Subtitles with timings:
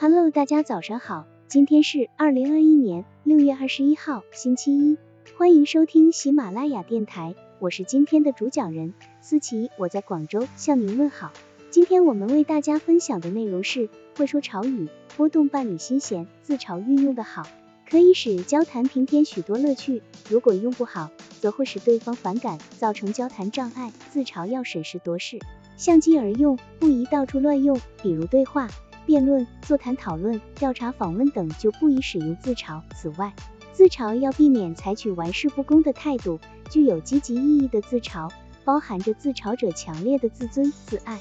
[0.00, 4.96] Hello，大家早上好，今天是二零二一年六月二十一号，星期一，
[5.36, 11.32] 欢迎收听喜马拉雅电台，我是今天的主讲人思琪，我在广州向您问好。
[11.70, 17.42] 今天我们为大家分享的内容是会说潮语，拨动伴侣心弦，自嘲运用的好，
[17.90, 21.10] 可以使交谈平添许多乐趣；如果用不好，
[21.40, 23.92] 则会使对方反感，造成交谈障碍。
[24.10, 25.40] 自嘲要审时度势。
[25.76, 28.68] 相机而用，不宜到处乱用，比如对话、
[29.08, 32.82] 辩论、座谈讨论、调查访问等就不宜使用自嘲。
[32.94, 33.32] 此外，
[33.72, 38.30] 自嘲要避免采取玩世不恭的态度，具有积极意义的自嘲，
[38.66, 41.18] 包含着自嘲者强烈的自尊、自爱。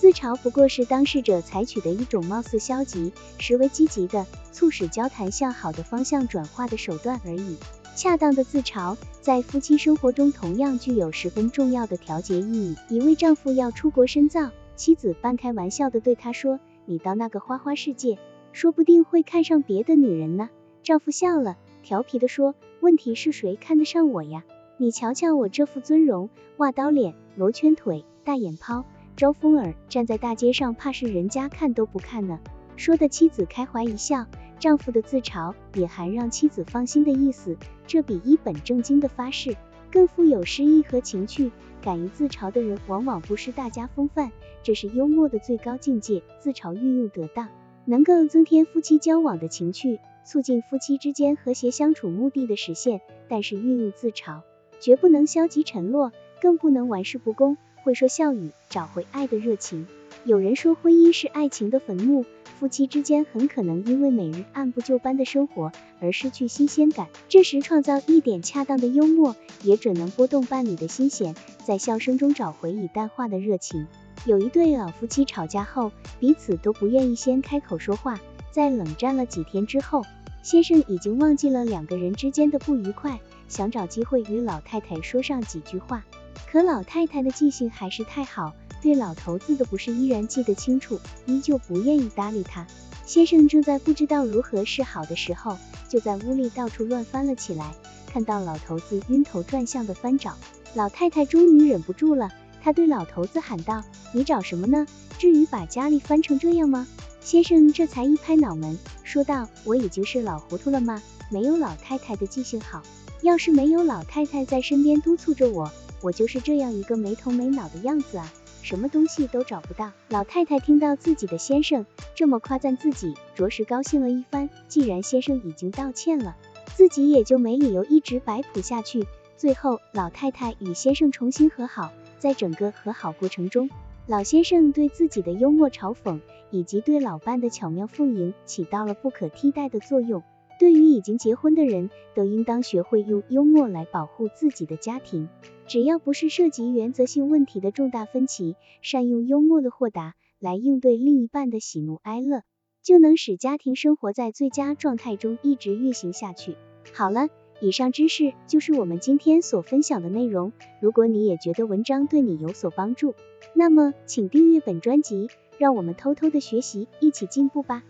[0.00, 7.56] 自嘲不过是当事者采取的一种貌似消极，实为积极的，促使交谈向好的方向转化的手段而已。
[7.94, 12.76] 恰当的自嘲在夫妻生活中同样具有十分重要的调节意义。
[12.88, 18.18] 一位丈夫要出国深造，妻子半开玩笑的对他说：“你到那个花花世界，
[18.52, 20.48] 说不定会看上别的女人呢。”
[20.82, 24.42] 丈夫笑了，调皮地说：“问题是谁看得上我呀？
[24.78, 32.40] 你瞧瞧我这副尊容，袜刀脸，罗圈腿，大眼泡，招风耳，站在大街上，怕是人家看都不看呢。”
[32.76, 34.26] 说的妻子开怀一笑。
[34.58, 39.56] 丈夫的自嘲也含让妻子放心的意思，这比一本正经的发誓
[39.90, 41.50] 更富有诗意和情趣。
[41.80, 46.22] 敢于自嘲的人往往不失大家风范，这是幽默的最高境界。
[46.40, 47.48] 自嘲运用得当，
[47.84, 53.00] 能够增添夫妻交往的情趣，促进夫妻之间和谐相处目的的实现。
[53.28, 54.42] 但是运用自嘲，
[54.80, 56.12] 绝不能消极沉落，
[56.48, 59.86] 更不能玩世不恭，会说笑语，找回爱的热情。
[60.24, 62.24] 有人说婚姻是爱情的坟墓。
[62.58, 71.34] 夫妻之间很可能因为每日按部就班的生活而失去新鲜感，这时创造一点恰当的幽默，也准能拨动伴侣的心弦，
[71.66, 73.86] 在笑声中找回已淡化的热情。
[74.24, 78.18] 有一对老夫妻吵架后，彼此都不愿意先开口说话，
[78.50, 80.02] 在冷战了几天之后，
[80.42, 86.04] 先生已经忘记了两个人之间的不愉快，想找机会与老太太说上几句话，
[86.50, 88.52] 可老太太的记性还是太好。
[88.80, 92.66] 对老头子的不是依然记得清楚，依旧不愿意搭理他。
[93.04, 95.58] 先生正在不知道如何是好的时候，
[95.88, 97.74] 就在屋里到处乱翻了起来。
[98.06, 100.36] 看到老头子晕头转向的翻找，
[100.74, 102.30] 老太太终于忍不住了，
[102.62, 103.82] 她对老头子喊道
[104.14, 104.86] ：“你找什么呢？
[105.18, 106.86] 至于把家里翻成这样吗？”
[107.20, 111.02] 先生这才一拍脑门，说道：“我已经是老糊涂了吗？
[111.30, 112.80] 没有老太太的记性好，
[113.22, 115.70] 要是没有老太太在身边督促着我，
[116.02, 119.92] 我就是这样一个没头没脑的样子啊。”什么东西都找不到。
[120.08, 124.50] 老太太听到自己的先生这么夸赞自己，着实高兴了一番。
[124.66, 126.36] 既然先生已经道歉了，
[126.74, 129.06] 自己也就没理由一直摆谱下去。
[129.36, 131.92] 最后，老太太与先生重新和好。
[132.18, 133.70] 在整个和好过程中，
[134.06, 136.20] 老先生对自己的幽默嘲讽，
[136.50, 140.22] 以及对老伴的巧妙奉迎，起到了不可替代的作用。
[140.58, 145.28] 对于已经结婚的人，都应当学会用幽默来保护自己的家庭。
[145.66, 152.42] 只要不是涉及原则性问题的重大分歧，善用幽默的豁达来应对另一半的喜怒哀乐，
[152.82, 156.56] 就能使家庭生活在最佳状态中一直运行下去。
[156.92, 157.28] 好了，
[157.60, 160.52] 以上知识就是我们今天所分享的内容。
[160.80, 163.14] 如果你也觉得文章对你有所帮助，
[163.54, 167.84] 那么请订阅本专辑，让我们偷偷的学习，一起进步吧。